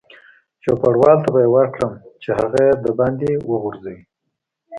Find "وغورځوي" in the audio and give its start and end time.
3.49-3.99